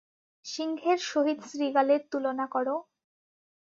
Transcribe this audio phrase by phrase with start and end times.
[0.45, 2.67] সিংহের সহিত শৃগালের তুলনা কর।